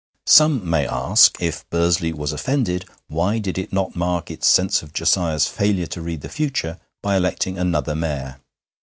Some 0.25 0.67
may 0.67 0.87
ask: 0.87 1.39
If 1.39 1.69
Bursley 1.69 2.11
was 2.11 2.33
offended, 2.33 2.85
why 3.07 3.37
did 3.37 3.59
it 3.59 3.71
not 3.71 3.95
mark 3.95 4.31
its 4.31 4.47
sense 4.47 4.81
of 4.81 4.93
Josiah's 4.93 5.45
failure 5.45 5.85
to 5.85 6.01
read 6.01 6.21
the 6.21 6.27
future 6.27 6.79
by 7.03 7.17
electing 7.17 7.59
another 7.59 7.93
Mayor? 7.93 8.39